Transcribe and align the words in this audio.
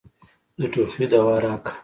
د 0.59 0.61
ټوخي 0.73 1.05
دوا 1.11 1.35
راکه. 1.43 1.71